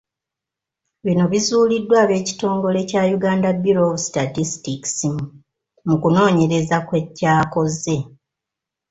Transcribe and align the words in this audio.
Bino 1.05 1.23
bizuuliddwa 1.31 1.95
ab'ekitongole 2.03 2.79
kya 2.89 3.01
Uganda 3.17 3.49
Bureau 3.63 3.91
Of 3.93 4.01
Statistics 4.09 4.95
mu 5.87 5.95
kunoonyereza 6.01 6.77
kwe 6.87 6.99
kyakoze. 7.17 7.97